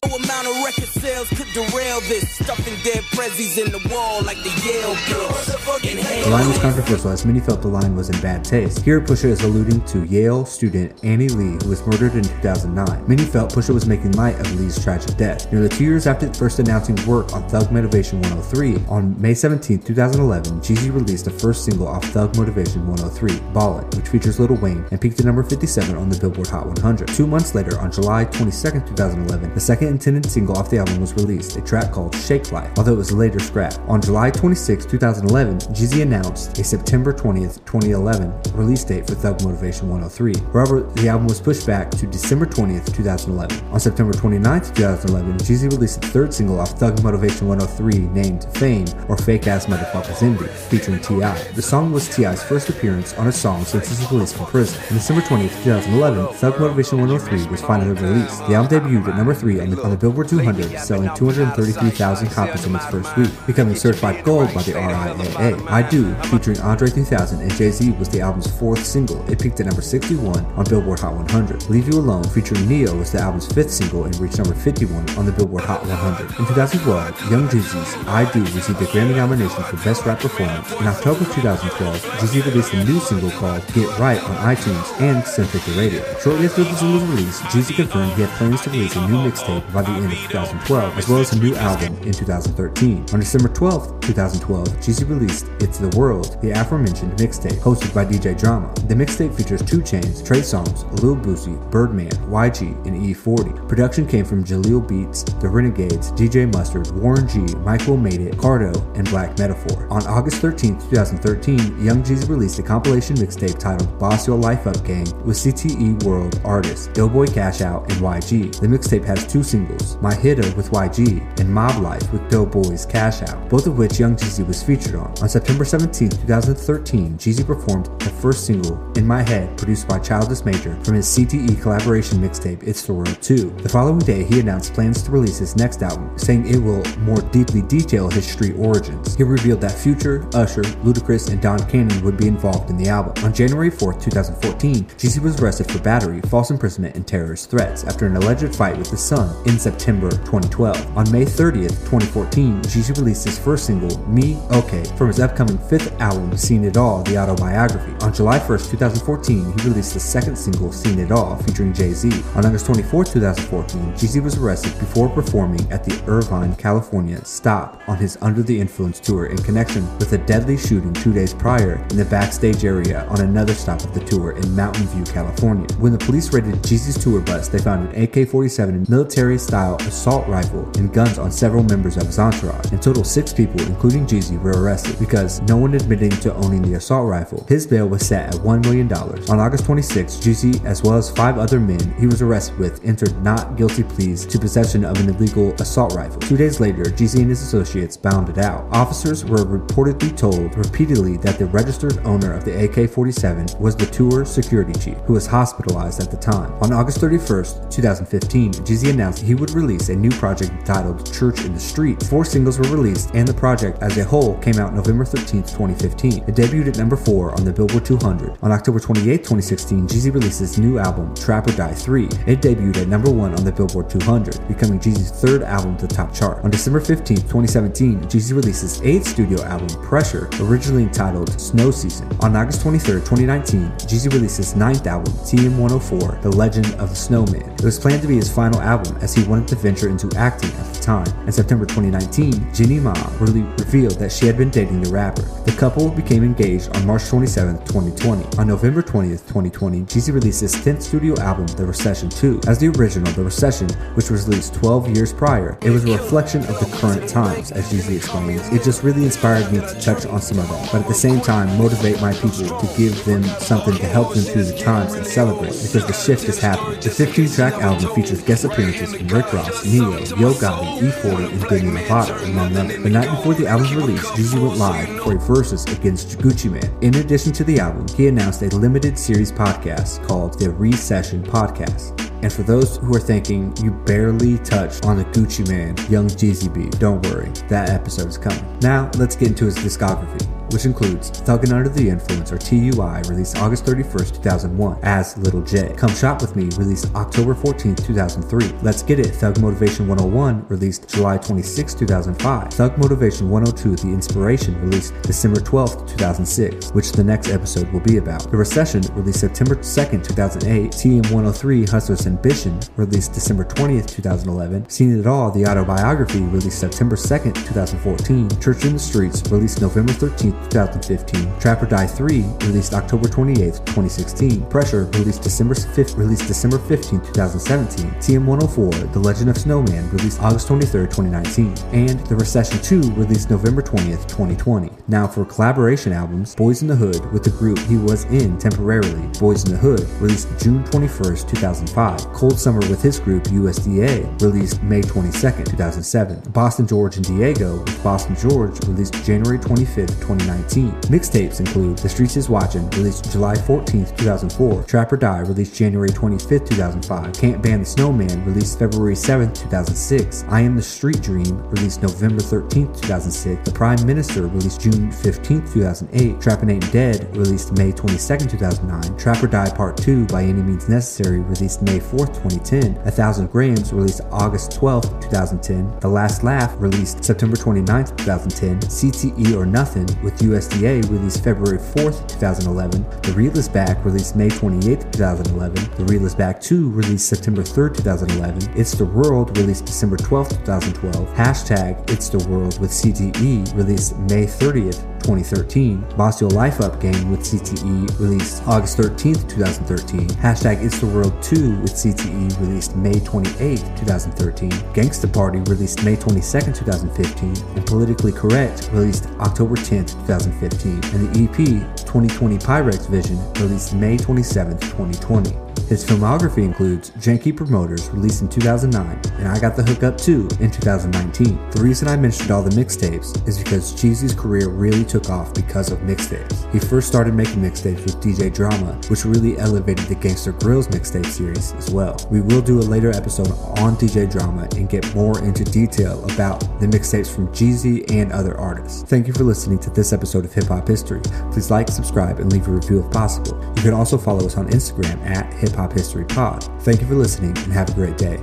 could 1.07 1.47
derail 1.53 2.01
this. 2.01 2.35
Stuffing 2.35 2.75
dead 2.83 3.03
prezzies 3.15 3.57
in 3.57 3.71
the 3.71 3.79
wall 3.93 4.21
like 4.23 4.37
the 4.43 4.51
Yale 4.65 4.95
girls. 5.09 5.47
The 5.67 6.29
line 6.29 6.47
was 6.47 6.57
controversial 6.59 7.11
as 7.11 7.25
many 7.25 7.39
felt 7.39 7.61
the 7.61 7.67
line 7.67 7.95
was 7.95 8.09
in 8.09 8.19
bad 8.21 8.43
taste. 8.43 8.83
Here, 8.83 8.99
Pusha 8.99 9.25
is 9.25 9.43
alluding 9.43 9.83
to 9.85 10.05
Yale 10.05 10.45
student 10.45 11.03
Annie 11.03 11.29
Le, 11.29 11.57
who 11.63 11.69
was 11.69 11.85
murdered 11.85 12.15
in 12.15 12.23
2009. 12.23 13.07
Many 13.07 13.23
felt 13.23 13.53
Pusha 13.53 13.73
was 13.73 13.85
making 13.85 14.13
light 14.13 14.39
of 14.39 14.59
Le's 14.59 14.81
tragic 14.83 15.15
death. 15.17 15.51
Nearly 15.51 15.69
two 15.69 15.83
years 15.83 16.07
after 16.07 16.31
first 16.33 16.59
announcing 16.59 16.95
work 17.05 17.31
on 17.33 17.47
Thug 17.47 17.71
Motivation 17.71 18.21
103, 18.21 18.85
on 18.89 19.19
May 19.21 19.33
17, 19.33 19.79
2011, 19.79 20.59
Jeezy 20.61 20.93
released 20.93 21.25
the 21.25 21.31
first 21.31 21.63
single 21.63 21.87
off 21.87 22.03
Thug 22.05 22.35
Motivation 22.37 22.87
103, 22.87 23.39
Ballin', 23.53 23.85
which 23.91 24.07
features 24.07 24.39
Lil 24.39 24.55
Wayne 24.55 24.85
and 24.91 24.99
peaked 24.99 25.19
at 25.19 25.25
number 25.25 25.43
57 25.43 25.95
on 25.95 26.09
the 26.09 26.17
Billboard 26.17 26.47
Hot 26.47 26.65
100. 26.65 27.07
Two 27.09 27.27
months 27.27 27.55
later, 27.55 27.79
on 27.79 27.91
July 27.91 28.25
22, 28.25 28.51
2011, 28.87 29.53
the 29.53 29.59
second 29.59 29.87
intended 29.87 30.25
single 30.25 30.57
off 30.57 30.69
the 30.69 30.77
album 30.77 30.96
was 30.99 31.13
released, 31.13 31.55
a 31.57 31.61
track 31.61 31.91
called 31.91 32.15
Shake 32.15 32.51
Life, 32.51 32.71
although 32.77 32.93
it 32.93 32.97
was 32.97 33.11
later 33.11 33.39
scrapped. 33.39 33.79
On 33.87 34.01
July 34.01 34.31
26, 34.31 34.85
2011, 34.85 35.59
Jeezy 35.73 36.01
announced 36.01 36.57
a 36.57 36.63
September 36.63 37.13
20th, 37.13 37.63
2011 37.65 38.33
release 38.53 38.83
date 38.83 39.07
for 39.07 39.15
Thug 39.15 39.41
Motivation 39.43 39.89
103. 39.89 40.33
However, 40.53 40.81
the 40.95 41.09
album 41.09 41.27
was 41.27 41.39
pushed 41.39 41.67
back 41.67 41.91
to 41.91 42.07
December 42.07 42.45
20th, 42.45 42.93
2011. 42.93 43.67
On 43.71 43.79
September 43.79 44.13
29th, 44.13 44.75
2011, 44.75 45.37
Jeezy 45.39 45.71
released 45.71 46.01
the 46.01 46.07
third 46.07 46.33
single 46.33 46.59
off 46.59 46.71
Thug 46.71 47.01
Motivation 47.03 47.47
103 47.47 48.07
named 48.09 48.45
Fame 48.55 48.87
or 49.07 49.17
Fake 49.17 49.47
Ass 49.47 49.65
Motherfuckers 49.65 50.21
Envy, 50.23 50.47
featuring 50.47 50.99
T.I. 51.01 51.51
The 51.53 51.61
song 51.61 51.91
was 51.91 52.13
T.I.'s 52.15 52.43
first 52.43 52.69
appearance 52.69 53.13
on 53.15 53.27
a 53.27 53.31
song 53.31 53.63
since 53.65 53.89
his 53.89 54.11
release 54.11 54.33
from 54.33 54.45
prison. 54.47 54.81
On 54.89 54.97
December 54.97 55.21
20th, 55.21 55.63
2011, 55.63 56.33
Thug 56.35 56.59
Motivation 56.59 56.99
103 56.99 57.51
was 57.51 57.61
finally 57.61 57.91
released. 57.99 58.39
The 58.47 58.55
album 58.55 58.81
debuted 58.81 59.07
at 59.09 59.17
number 59.17 59.33
3 59.33 59.59
on 59.59 59.69
the, 59.71 59.83
on 59.83 59.89
the 59.91 59.97
Billboard 59.97 60.27
200, 60.27 60.71
selling 60.79 61.09
233,000 61.15 62.29
copies 62.29 62.65
in 62.65 62.75
its 62.75 62.85
first 62.87 63.15
week, 63.17 63.31
becoming 63.45 63.75
certified 63.75 64.23
gold 64.23 64.53
by 64.53 64.63
the 64.63 64.73
RIAA. 64.73 65.67
I 65.69 65.87
Do, 65.89 66.13
featuring 66.29 66.59
Andre 66.61 66.89
3000 66.89 67.41
and 67.41 67.53
Jay-Z, 67.53 67.91
was 67.91 68.09
the 68.09 68.21
album's 68.21 68.47
fourth 68.59 68.85
single. 68.85 69.27
It 69.29 69.41
peaked 69.41 69.59
at 69.59 69.65
number 69.65 69.81
61 69.81 70.45
on 70.45 70.65
Billboard 70.65 70.99
Hot 70.99 71.13
100. 71.15 71.69
Leave 71.69 71.87
You 71.87 71.99
Alone, 71.99 72.23
featuring 72.23 72.67
Ne-Yo, 72.67 72.95
was 72.95 73.11
the 73.11 73.19
album's 73.19 73.51
fifth 73.51 73.71
single 73.71 74.05
and 74.05 74.17
reached 74.19 74.37
number 74.37 74.55
51 74.55 75.09
on 75.11 75.25
the 75.25 75.31
Billboard 75.31 75.63
Hot 75.65 75.85
100. 75.85 76.39
In 76.39 76.45
2012, 76.45 77.31
Young 77.31 77.47
Jeezy's 77.47 78.07
I 78.07 78.29
Do 78.31 78.41
received 78.41 78.81
a 78.81 78.85
Grammy 78.85 79.15
nomination 79.15 79.63
for 79.63 79.77
Best 79.77 80.05
Rap 80.05 80.19
Performance. 80.19 80.71
In 80.73 80.87
October 80.87 81.25
2012, 81.25 82.01
Jeezy 82.19 82.45
released 82.45 82.73
a 82.73 82.83
new 82.83 82.99
single 82.99 83.31
called 83.31 83.65
Get 83.73 83.87
Right 83.99 84.21
on 84.23 84.55
iTunes 84.55 85.01
and 85.01 85.23
sent 85.25 85.53
it 85.53 85.61
to 85.61 85.71
radio. 85.71 86.01
Shortly 86.19 86.45
after 86.45 86.63
the 86.63 86.75
single's 86.75 87.03
release, 87.09 87.39
Jeezy 87.41 87.75
confirmed 87.75 88.13
he 88.13 88.21
had 88.21 88.29
plans 88.37 88.61
to 88.61 88.69
release 88.69 88.95
a 88.95 89.07
new 89.07 89.17
mixtape 89.17 89.71
by 89.73 89.81
the 89.81 89.91
end 89.91 90.11
of 90.11 90.17
2012, 90.19 90.66
as 90.75 91.07
well 91.07 91.19
as 91.19 91.31
a 91.31 91.39
new 91.39 91.55
album 91.55 91.95
in 92.03 92.11
2013. 92.11 93.05
On 93.13 93.19
December 93.19 93.47
12, 93.47 94.01
2012, 94.01 94.67
Jeezy 94.79 95.07
released 95.07 95.47
It's 95.61 95.77
the 95.77 95.87
World, 95.97 96.41
the 96.41 96.51
aforementioned 96.51 97.13
mixtape, 97.13 97.57
hosted 97.59 97.93
by 97.95 98.03
DJ 98.03 98.37
Drama. 98.37 98.73
The 98.87 98.95
mixtape 98.95 99.33
features 99.33 99.61
2 99.61 99.77
Chainz, 99.79 100.25
Trey 100.25 100.39
Songz, 100.39 100.83
Lil 101.01 101.15
Boosie, 101.15 101.57
Birdman, 101.71 102.09
YG, 102.29 102.85
and 102.85 103.01
E40. 103.01 103.67
Production 103.69 104.05
came 104.05 104.25
from 104.25 104.43
Jahlil 104.43 104.85
Beats, 104.85 105.23
The 105.23 105.47
Renegades, 105.47 106.11
DJ 106.11 106.51
Mustard, 106.51 106.91
Warren 106.91 107.29
G, 107.29 107.39
Michael 107.59 107.95
Made 107.95 108.19
It, 108.19 108.35
Cardo, 108.35 108.75
and 108.97 109.09
Black 109.09 109.39
Metaphor. 109.39 109.87
On 109.89 110.05
August 110.05 110.41
13, 110.41 110.77
2013, 110.79 111.57
Young 111.81 112.03
Jeezy 112.03 112.27
released 112.27 112.59
a 112.59 112.63
compilation 112.63 113.15
mixtape 113.15 113.57
titled 113.57 113.97
Boss 113.99 114.27
Your 114.27 114.37
Life 114.37 114.67
Up 114.67 114.83
Gang 114.83 115.05
with 115.25 115.37
CTE 115.37 116.03
World 116.03 116.41
artists 116.43 116.87
Doughboy 116.87 117.27
Cash 117.27 117.61
Out 117.61 117.89
and 117.89 118.01
YG. 118.01 118.59
The 118.59 118.67
mixtape 118.67 119.05
has 119.05 119.25
two 119.25 119.43
singles, 119.43 119.97
My 120.01 120.13
Hitter 120.13 120.56
with 120.57 120.71
YG 120.71 121.39
and 121.39 121.49
Mob 121.49 121.81
Life 121.81 122.11
with 122.11 122.29
Doughboy's 122.29 122.85
Cash 122.85 123.21
Out, 123.21 123.47
both 123.47 123.67
of 123.67 123.77
which 123.77 123.99
Young 123.99 124.15
Jeezy 124.15 124.45
was 124.45 124.61
featured 124.61 124.95
on. 124.95 125.13
On 125.21 125.29
September 125.29 125.63
17, 125.63 126.09
2013, 126.09 127.17
Jeezy 127.17 127.45
performed 127.45 127.85
the 127.99 128.09
first 128.09 128.45
single, 128.45 128.91
In 128.93 129.05
My 129.05 129.21
Head, 129.21 129.55
produced 129.57 129.87
by 129.87 129.99
Childish 129.99 130.43
Major, 130.43 130.77
from 130.83 130.95
his 130.95 131.05
CTE 131.07 131.61
collaboration 131.61 132.17
mixtape 132.17 132.63
It's 132.63 132.81
the 132.81 132.93
World 132.93 133.21
2. 133.21 133.51
The 133.61 133.69
following 133.69 133.99
day, 133.99 134.23
he 134.23 134.39
announced 134.39 134.73
plans 134.73 135.03
to 135.03 135.11
release 135.11 135.37
his 135.37 135.55
next 135.55 135.83
album, 135.83 136.17
saying 136.17 136.47
it 136.47 136.57
will 136.57 136.83
more 136.99 137.21
deeply 137.31 137.61
detail 137.61 138.09
his 138.09 138.27
street 138.27 138.55
origins. 138.57 139.15
He 139.15 139.23
revealed 139.23 139.61
that 139.61 139.71
Future, 139.71 140.27
Usher, 140.33 140.63
Ludacris, 140.83 141.31
and 141.31 141.41
Don 141.41 141.59
Cannon 141.69 142.03
would 142.03 142.17
be 142.17 142.27
involved 142.27 142.71
in 142.71 142.77
the 142.77 142.89
album. 142.89 143.13
On 143.23 143.33
January 143.33 143.69
4, 143.69 143.93
2014, 143.93 144.85
Jeezy 144.85 145.19
was 145.19 145.39
arrested 145.39 145.71
for 145.71 145.79
battery, 145.79 146.21
false 146.21 146.49
imprisonment, 146.49 146.95
and 146.95 147.07
terrorist 147.07 147.51
threats 147.51 147.83
after 147.83 148.07
an 148.07 148.15
alleged 148.15 148.55
fight 148.55 148.77
with 148.77 148.89
his 148.89 149.03
son 149.03 149.35
in 149.45 149.59
September 149.59 150.09
2012. 150.49 150.97
On 150.97 151.11
May 151.11 151.25
30th, 151.25 151.77
2014, 151.89 152.61
Jeezy 152.63 152.97
released 152.97 153.25
his 153.25 153.37
first 153.37 153.65
single, 153.65 153.97
Me 154.07 154.37
Okay, 154.51 154.83
from 154.95 155.07
his 155.07 155.19
upcoming 155.19 155.57
fifth 155.57 155.99
album, 156.01 156.35
Seen 156.37 156.63
It 156.63 156.77
All, 156.77 157.03
the 157.03 157.17
autobiography. 157.17 157.93
On 158.05 158.13
July 158.13 158.39
1st, 158.39 158.71
2014, 158.71 159.57
he 159.59 159.69
released 159.69 159.93
the 159.93 159.99
second 159.99 160.35
single, 160.37 160.71
Seen 160.71 160.99
It 160.99 161.11
All, 161.11 161.35
featuring 161.43 161.73
Jay-Z. 161.73 162.09
On 162.35 162.45
August 162.45 162.65
24, 162.65 163.05
2014, 163.05 163.93
Jeezy 163.93 164.23
was 164.23 164.37
arrested 164.37 164.77
before 164.79 165.09
performing 165.09 165.61
at 165.71 165.83
the 165.83 166.01
Irvine, 166.07 166.55
California 166.55 167.23
stop 167.25 167.81
on 167.87 167.97
his 167.97 168.17
Under 168.21 168.43
the 168.43 168.59
Influence 168.59 168.99
tour 168.99 169.27
in 169.27 169.37
connection 169.37 169.85
with 169.99 170.13
a 170.13 170.17
deadly 170.19 170.57
shooting 170.57 170.93
two 170.93 171.13
days 171.13 171.33
prior 171.33 171.75
in 171.89 171.97
the 171.97 172.05
backstage 172.05 172.65
area 172.65 173.05
on 173.09 173.21
another 173.21 173.53
stop 173.53 173.83
of 173.83 173.93
the 173.93 174.03
tour 174.05 174.31
in 174.31 174.55
Mountain 174.55 174.87
View, 174.87 175.03
California. 175.05 175.67
When 175.79 175.91
the 175.91 175.97
police 175.97 176.33
raided 176.33 176.55
Jeezy's 176.55 177.01
tour 177.01 177.21
bus, 177.21 177.47
they 177.47 177.59
found 177.59 177.89
an 177.89 178.03
AK-47 178.03 178.89
military-style 178.89 179.75
assault 179.81 180.27
rifle 180.27 180.36
rifle 180.37 180.69
and 180.77 180.93
guns 180.93 181.17
on 181.17 181.31
several 181.31 181.63
members 181.63 181.97
of 181.97 182.05
his 182.05 182.19
entourage. 182.19 182.71
In 182.71 182.79
total, 182.79 183.03
six 183.03 183.33
people, 183.33 183.59
including 183.61 184.05
Jeezy, 184.05 184.39
were 184.39 184.61
arrested 184.61 184.99
because 184.99 185.41
no 185.41 185.57
one 185.57 185.73
admitting 185.73 186.11
to 186.11 186.33
owning 186.35 186.61
the 186.61 186.75
assault 186.75 187.09
rifle. 187.09 187.45
His 187.49 187.65
bail 187.65 187.87
was 187.87 188.05
set 188.05 188.35
at 188.35 188.41
$1 188.41 188.63
million. 188.63 188.91
On 188.93 189.39
August 189.39 189.65
26, 189.65 190.17
Jeezy, 190.17 190.63
as 190.63 190.83
well 190.83 190.97
as 190.97 191.09
five 191.09 191.37
other 191.37 191.59
men 191.59 191.79
he 191.99 192.05
was 192.05 192.21
arrested 192.21 192.57
with, 192.59 192.83
entered 192.85 193.15
not 193.23 193.55
guilty 193.55 193.83
pleas 193.83 194.25
to 194.25 194.37
possession 194.37 194.85
of 194.85 194.99
an 194.99 195.09
illegal 195.09 195.53
assault 195.55 195.93
rifle. 195.93 196.19
Two 196.19 196.37
days 196.37 196.59
later, 196.59 196.83
Jeezy 196.83 197.21
and 197.21 197.29
his 197.29 197.41
associates 197.41 197.97
bounded 197.97 198.37
out. 198.37 198.67
Officers 198.71 199.25
were 199.25 199.45
reportedly 199.45 200.15
told 200.15 200.55
repeatedly 200.55 201.17
that 201.17 201.39
the 201.39 201.45
registered 201.47 201.97
owner 202.05 202.33
of 202.33 202.45
the 202.45 202.53
AK 202.65 202.89
47 202.89 203.47
was 203.59 203.75
the 203.75 203.87
tour 203.87 204.25
security 204.25 204.73
chief, 204.79 204.97
who 205.05 205.13
was 205.13 205.25
hospitalized 205.25 206.01
at 206.01 206.11
the 206.11 206.17
time. 206.17 206.51
On 206.61 206.71
August 206.71 206.99
31, 206.99 207.69
2015, 207.69 208.53
Jeezy 208.67 208.89
announced 208.91 209.23
he 209.23 209.35
would 209.35 209.51
release 209.51 209.89
a 209.89 209.95
new 209.95 210.11
entitled 210.31 211.11
Church 211.13 211.45
in 211.45 211.53
the 211.53 211.59
Street. 211.59 212.01
Four 212.03 212.25
singles 212.25 212.59
were 212.59 212.69
released, 212.69 213.11
and 213.13 213.27
the 213.27 213.33
project 213.33 213.81
as 213.81 213.97
a 213.97 214.03
whole 214.03 214.37
came 214.37 214.57
out 214.59 214.73
November 214.73 215.05
13, 215.05 215.43
2015. 215.43 216.23
It 216.27 216.35
debuted 216.35 216.67
at 216.67 216.77
number 216.77 216.95
4 216.95 217.33
on 217.33 217.45
the 217.45 217.53
Billboard 217.53 217.85
200. 217.85 218.37
On 218.41 218.51
October 218.51 218.79
28, 218.79 219.17
2016, 219.17 219.87
Jeezy 219.87 220.13
released 220.13 220.39
his 220.39 220.57
new 220.57 220.79
album, 220.79 221.13
Trap 221.15 221.47
or 221.47 221.51
Die 221.53 221.73
3. 221.73 222.05
It 222.25 222.41
debuted 222.41 222.77
at 222.77 222.87
number 222.87 223.09
1 223.09 223.33
on 223.33 223.43
the 223.43 223.51
Billboard 223.51 223.89
200, 223.89 224.47
becoming 224.47 224.79
Jeezy's 224.79 225.11
third 225.11 225.43
album 225.43 225.77
to 225.77 225.87
top 225.87 226.13
chart. 226.13 226.43
On 226.43 226.51
December 226.51 226.79
15, 226.79 227.17
2017, 227.17 228.01
Jeezy 228.01 228.35
released 228.35 228.61
his 228.61 228.81
eighth 228.81 229.07
studio 229.07 229.41
album, 229.43 229.67
Pressure, 229.83 230.29
originally 230.41 230.83
entitled 230.83 231.39
Snow 231.39 231.71
Season. 231.71 232.07
On 232.21 232.35
August 232.35 232.61
23, 232.61 232.95
2019, 233.01 233.69
Jeezy 233.87 234.11
released 234.11 234.37
his 234.37 234.55
ninth 234.55 234.87
album, 234.87 235.13
TM104, 235.13 236.21
The 236.21 236.29
Legend 236.29 236.73
of 236.75 236.89
the 236.89 236.95
Snowman. 236.95 237.49
It 237.51 237.63
was 237.63 237.79
planned 237.79 238.01
to 238.01 238.07
be 238.07 238.15
his 238.15 238.31
final 238.31 238.61
album 238.61 238.97
as 239.01 239.13
he 239.13 239.23
wanted 239.23 239.47
to 239.49 239.55
venture 239.55 239.89
into 239.89 240.07
acting 240.17 240.51
at 240.51 240.73
the 240.73 240.81
time. 240.81 241.07
In 241.25 241.31
September 241.31 241.65
2019, 241.65 242.53
Jeannie 242.53 242.79
Mai 242.79 242.93
revealed 243.19 243.99
that 243.99 244.11
she 244.11 244.25
had 244.25 244.37
been 244.37 244.49
dating 244.49 244.81
the 244.81 244.89
rapper. 244.89 245.21
The 245.21 245.51
couple 245.53 245.89
became 245.89 246.23
engaged 246.23 246.75
on 246.75 246.85
March 246.85 247.07
27, 247.07 247.57
2020. 247.65 248.37
On 248.39 248.47
November 248.47 248.81
20th, 248.81 249.27
2020, 249.27 249.81
Jeezy 249.81 250.13
released 250.13 250.41
his 250.41 250.55
10th 250.55 250.81
studio 250.81 251.17
album, 251.19 251.47
The 251.47 251.65
Recession 251.65 252.09
2. 252.09 252.41
As 252.47 252.59
the 252.59 252.67
original, 252.69 253.11
The 253.13 253.23
Recession, 253.23 253.69
which 253.95 254.09
was 254.09 254.27
released 254.27 254.55
12 254.55 254.95
years 254.95 255.13
prior, 255.13 255.57
it 255.61 255.69
was 255.69 255.85
a 255.85 255.91
reflection 255.91 256.41
of 256.41 256.59
the 256.59 256.77
current 256.77 257.07
times, 257.07 257.51
as 257.51 257.71
Jeezy 257.71 257.97
explains. 257.97 258.47
It 258.49 258.63
just 258.63 258.83
really 258.83 259.03
inspired 259.03 259.51
me 259.51 259.59
to 259.59 259.79
touch 259.79 260.05
on 260.05 260.21
some 260.21 260.39
of 260.39 260.49
that, 260.49 260.71
but 260.71 260.81
at 260.81 260.87
the 260.87 260.93
same 260.93 261.21
time, 261.21 261.57
motivate 261.57 262.01
my 262.01 262.13
people 262.13 262.59
to 262.59 262.73
give 262.77 263.03
them 263.05 263.23
something 263.23 263.75
to 263.75 263.85
help 263.85 264.13
them 264.13 264.23
through 264.23 264.43
the 264.43 264.57
times 264.57 264.93
and 264.93 265.05
celebrate, 265.05 265.51
because 265.51 265.85
the 265.85 265.93
shift 265.93 266.29
is 266.29 266.39
happening. 266.39 266.79
The 266.79 266.89
15 266.89 267.29
track 267.29 267.53
album 267.53 267.93
features 267.93 268.21
guest 268.21 268.45
appearances 268.45 268.95
from 268.95 269.07
Rick 269.07 269.33
Ross, 269.33 269.65
Ne-Yo, 269.65 270.05
Yo 270.11 270.33
Gotti, 270.33 270.79
E40, 270.79 271.31
and 271.31 271.41
Demi 271.49 271.79
Lovato, 271.79 272.23
among 272.23 272.55
others. 272.55 272.81
The 272.81 272.89
night 272.89 273.09
before 273.09 273.33
the 273.33 273.47
album's 273.47 273.75
release, 273.75 274.05
Jeezy 274.11 274.41
went 274.41 274.57
live 274.57 274.87
for 275.03 275.13
a 275.13 275.17
Verzuz 275.17 275.71
against 275.77 276.17
Gucci 276.19 276.49
Mane. 276.49 276.77
In 276.81 276.95
addition 276.95 277.33
to 277.33 277.43
the 277.43 277.59
album, 277.59 277.85
he 277.95 278.07
announced 278.07 278.41
a 278.41 278.47
limited 278.55 278.97
series 278.97 279.31
podcast 279.31 280.07
called 280.07 280.39
the 280.39 280.49
Recession 280.49 281.23
Podcast. 281.23 281.99
And 282.23 282.31
for 282.31 282.43
those 282.43 282.77
who 282.77 282.95
are 282.95 282.99
thinking 282.99 283.53
you 283.63 283.71
barely 283.71 284.37
touched 284.39 284.85
on 284.85 284.97
the 284.97 285.05
Gucci 285.05 285.47
Mane, 285.47 285.75
Young 285.89 286.07
Jeezy 286.07 286.53
beat, 286.53 286.79
don't 286.79 287.05
worry, 287.07 287.29
that 287.49 287.69
episode 287.69 288.07
is 288.07 288.17
coming. 288.17 288.59
Now, 288.59 288.89
let's 288.97 289.15
get 289.15 289.29
into 289.29 289.45
his 289.45 289.57
discography 289.57 290.36
which 290.51 290.65
includes 290.65 291.11
Thuggin' 291.11 291.53
Under 291.53 291.69
the 291.69 291.89
Influence 291.89 292.31
or 292.31 292.37
TUI, 292.37 293.01
released 293.09 293.37
August 293.37 293.65
31st, 293.65 294.15
2001, 294.15 294.79
as 294.83 295.17
Little 295.17 295.41
J. 295.41 295.73
Come 295.77 295.93
Shop 295.93 296.21
With 296.21 296.35
Me, 296.35 296.43
released 296.57 296.93
October 296.95 297.33
14th, 297.33 297.85
2003. 297.85 298.59
Let's 298.61 298.83
Get 298.83 298.99
It, 298.99 299.15
Thug 299.15 299.39
Motivation 299.39 299.87
101, 299.87 300.47
released 300.47 300.89
July 300.89 301.17
26, 301.17 301.73
2005. 301.73 302.53
Thug 302.53 302.77
Motivation 302.77 303.29
102, 303.29 303.75
The 303.75 303.93
Inspiration, 303.93 304.59
released 304.61 304.93
December 305.01 305.39
12th, 305.39 305.87
2006, 305.89 306.71
which 306.71 306.91
the 306.91 307.03
next 307.03 307.29
episode 307.29 307.71
will 307.71 307.81
be 307.81 307.97
about. 307.97 308.29
The 308.29 308.37
Recession, 308.37 308.81
released 308.93 309.19
September 309.19 309.55
2nd, 309.55 310.05
2008. 310.05 310.71
TM 310.71 311.11
103, 311.11 311.65
Hustler's 311.65 312.07
Ambition, 312.07 312.59
released 312.75 313.13
December 313.13 313.45
20th, 313.45 313.87
2011. 313.87 314.69
Seen 314.69 314.99
It 314.99 315.07
All, 315.07 315.31
The 315.31 315.45
Autobiography, 315.45 316.21
released 316.21 316.59
September 316.59 316.95
2nd, 316.95 317.33
2014. 317.35 318.29
Church 318.39 318.65
in 318.65 318.73
the 318.73 318.79
Streets, 318.79 319.29
released 319.29 319.61
November 319.61 319.93
13th, 319.93 320.36
2015. 320.49 321.39
Trap 321.39 321.63
or 321.63 321.65
Die 321.65 321.87
3, 321.87 322.21
released 322.41 322.73
October 322.73 323.07
28, 323.07 323.37
2016. 323.65 324.45
Pressure, 324.47 324.85
released 324.93 325.21
December 325.23 325.55
5th, 325.55 325.97
released 325.97 326.27
December 326.27 326.59
15, 326.59 327.01
2017. 327.01 327.91
TM104, 327.91 328.93
The 328.93 328.99
Legend 328.99 329.29
of 329.29 329.37
Snowman, 329.37 329.89
released 329.91 330.21
August 330.21 330.47
23, 330.47 330.85
2019. 330.85 331.55
And 331.73 331.99
The 332.07 332.15
Recession 332.15 332.61
2, 332.61 332.93
released 332.93 333.29
November 333.29 333.61
20th, 333.61 334.07
2020. 334.07 334.69
Now 334.87 335.07
for 335.07 335.25
collaboration 335.25 335.91
albums, 335.91 336.35
Boys 336.35 336.61
in 336.61 336.67
the 336.67 336.75
Hood 336.75 337.11
with 337.11 337.23
the 337.23 337.31
group 337.31 337.59
he 337.59 337.77
was 337.77 338.05
in 338.05 338.37
temporarily, 338.37 339.07
Boys 339.19 339.43
in 339.45 339.51
the 339.51 339.57
Hood, 339.57 339.87
released 340.01 340.27
June 340.39 340.63
21st, 340.65 341.29
2005. 341.29 342.13
Cold 342.13 342.39
Summer 342.39 342.59
with 342.69 342.81
his 342.81 342.99
group 342.99 343.23
USDA, 343.25 344.21
released 344.21 344.61
May 344.63 344.81
22nd, 344.81 345.49
2007. 345.49 346.31
Boston 346.31 346.67
George 346.67 346.97
and 346.97 347.05
Diego 347.05 347.57
with 347.59 347.83
Boston 347.83 348.15
George, 348.15 348.59
released 348.67 348.93
January 349.05 349.39
25th, 349.39 349.95
2019. 350.01 350.26
Mixtapes 350.27 351.39
include 351.39 351.77
The 351.77 351.89
Streets 351.89 352.17
Is 352.17 352.29
Watching, 352.29 352.69
released 352.71 353.11
July 353.11 353.35
14, 353.35 353.85
2004. 353.97 354.63
Trap 354.63 354.91
or 354.91 354.97
Die, 354.97 355.19
released 355.19 355.55
January 355.55 355.89
25, 355.89 356.45
2005. 356.45 357.13
Can't 357.13 357.41
Ban 357.41 357.59
the 357.59 357.65
Snowman, 357.65 358.25
released 358.25 358.59
February 358.59 358.95
7, 358.95 359.33
2006. 359.33 360.25
I 360.29 360.41
Am 360.41 360.55
the 360.55 360.61
Street 360.61 361.01
Dream, 361.01 361.37
released 361.49 361.81
November 361.81 362.21
13, 362.21 362.67
2006. 362.67 363.45
The 363.45 363.51
Prime 363.51 363.85
Minister, 363.85 364.23
released 364.23 364.61
June 364.61 364.91
15, 364.91 365.47
2008. 365.47 366.21
Trappin' 366.21 366.49
Ain't 366.49 366.71
Dead, 366.71 367.15
released 367.15 367.57
May 367.57 367.71
22, 367.71 368.27
2009. 368.27 368.97
Trap 368.97 369.23
or 369.23 369.27
Die 369.27 369.49
Part 369.51 369.77
2, 369.77 370.05
By 370.07 370.23
Any 370.23 370.41
Means 370.41 370.69
Necessary, 370.69 371.19
released 371.19 371.61
May 371.61 371.79
4, 371.79 372.07
2010. 372.07 372.77
A 372.85 372.91
Thousand 372.91 373.27
Grams, 373.31 373.73
released 373.73 374.01
August 374.11 374.51
12, 374.53 374.83
2010. 375.01 375.79
The 375.79 375.87
Last 375.87 376.23
Laugh, 376.23 376.55
released 376.57 377.03
September 377.03 377.37
29, 377.37 377.85
2010. 377.85 378.59
CTE 378.61 379.35
or 379.35 379.45
Nothing, 379.45 379.87
with 380.03 380.16
USDA, 380.17 380.89
released 380.89 381.23
February 381.23 381.57
4th, 381.57 382.07
2011. 382.07 382.85
The 383.01 383.13
Real 383.13 383.37
Is 383.37 383.47
Back, 383.47 383.83
released 383.85 384.15
May 384.15 384.29
28th, 384.29 384.91
2011. 384.91 385.75
The 385.77 385.85
Real 385.85 386.05
Is 386.05 386.15
Back 386.15 386.41
2, 386.41 386.69
released 386.71 387.07
September 387.07 387.43
3rd, 387.43 387.77
2011. 387.77 388.59
It's 388.59 388.71
the 388.71 388.85
World, 388.85 389.37
released 389.37 389.65
December 389.65 389.97
12th, 389.97 390.31
2012. 390.45 391.09
Hashtag 391.09 391.89
It's 391.89 392.09
the 392.09 392.27
World 392.29 392.59
with 392.59 392.71
CTE, 392.71 393.55
released 393.55 393.97
May 393.97 394.25
30th, 394.25 394.96
2013. 394.99 395.81
Boss 395.97 396.21
Your 396.21 396.29
Life 396.31 396.61
Up 396.61 396.79
game 396.79 397.09
with 397.09 397.21
CTE 397.21 397.99
released 397.99 398.43
August 398.47 398.77
13th, 398.77 399.29
2013. 399.29 400.07
Hashtag 400.09 400.63
It's 400.63 400.79
the 400.79 400.87
World 400.87 401.21
2 401.21 401.59
with 401.61 401.73
CTE 401.73 402.39
released 402.39 402.75
May 402.75 402.93
28th, 402.93 403.79
2013. 403.79 404.51
Gangsta 404.73 405.11
Party 405.11 405.39
released 405.39 405.83
May 405.83 405.95
22nd, 405.95 406.55
2015. 406.55 407.55
And 407.55 407.65
Politically 407.65 408.11
Correct 408.11 408.69
released 408.73 409.07
October 409.19 409.55
10th, 409.55 409.93
2015. 410.07 410.71
And 410.93 411.13
the 411.13 411.23
EP 411.23 411.37
2020 411.85 412.37
Pyrex 412.37 412.89
Vision 412.89 413.17
released 413.33 413.73
May 413.73 413.97
27th, 413.97 414.61
2020. 414.61 415.46
His 415.67 415.83
filmography 415.83 416.45
includes 416.45 416.91
Janky 416.91 417.35
Promoters, 417.35 417.89
released 417.89 418.21
in 418.21 418.29
2009, 418.29 419.01
and 419.19 419.27
I 419.27 419.37
Got 419.37 419.57
the 419.57 419.63
Hook 419.63 419.83
Up 419.83 419.97
2 419.97 420.29
in 420.39 420.49
2019. 420.49 421.49
The 421.51 421.61
reason 421.61 421.89
I 421.89 421.97
mentioned 421.97 422.31
all 422.31 422.41
the 422.41 422.51
mixtapes 422.51 423.27
is 423.27 423.37
because 423.37 423.73
Jeezy's 423.73 424.13
career 424.15 424.47
really 424.47 424.85
took 424.85 425.09
off 425.09 425.33
because 425.33 425.69
of 425.69 425.79
mixtapes. 425.79 426.49
He 426.53 426.59
first 426.59 426.87
started 426.87 427.15
making 427.15 427.41
mixtapes 427.41 427.83
with 427.83 427.97
DJ 427.97 428.33
Drama, 428.33 428.79
which 428.87 429.03
really 429.03 429.37
elevated 429.37 429.87
the 429.87 429.95
Gangsta 429.95 430.31
Grillz 430.39 430.69
mixtape 430.69 431.05
series 431.05 431.51
as 431.55 431.69
well. 431.69 431.97
We 432.09 432.21
will 432.21 432.41
do 432.41 432.59
a 432.59 432.61
later 432.61 432.91
episode 432.91 433.31
on 433.59 433.75
DJ 433.75 434.09
Drama 434.09 434.47
and 434.55 434.69
get 434.69 434.95
more 434.95 435.21
into 435.21 435.43
detail 435.43 436.01
about 436.05 436.39
the 436.61 436.67
mixtapes 436.67 437.13
from 437.13 437.27
Jeezy 437.33 437.91
and 437.91 438.13
other 438.13 438.37
artists. 438.39 438.83
Thank 438.83 439.05
you 439.05 439.13
for 439.13 439.25
listening 439.25 439.59
to 439.59 439.69
this 439.69 439.91
episode 439.91 440.23
of 440.23 440.33
Hip 440.33 440.45
Hop 440.45 440.65
History. 440.65 441.01
Please 441.33 441.51
like, 441.51 441.67
subscribe, 441.67 442.21
and 442.21 442.31
leave 442.31 442.47
a 442.47 442.51
review 442.51 442.79
if 442.79 442.89
possible. 442.89 443.37
You 443.57 443.63
can 443.63 443.73
also 443.73 443.97
follow 443.97 444.25
us 444.25 444.37
on 444.37 444.47
Instagram 444.47 445.05
at 445.05 445.33
Hip 445.33 445.56
Hop 445.57 445.73
History 445.73 446.05
Pod. 446.05 446.43
Thank 446.61 446.81
you 446.81 446.87
for 446.87 446.95
listening 446.95 447.35
and 447.39 447.51
have 447.51 447.69
a 447.69 447.73
great 447.73 447.97
day. 447.97 448.21